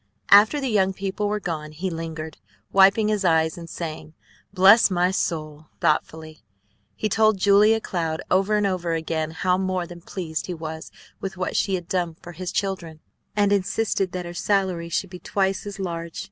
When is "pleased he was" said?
10.01-10.89